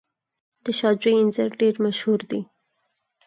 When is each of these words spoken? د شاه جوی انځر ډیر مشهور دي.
د 0.63 0.65
شاه 0.79 0.95
جوی 1.01 1.15
انځر 1.21 1.49
ډیر 1.61 1.75
مشهور 1.85 2.19
دي. 2.29 2.41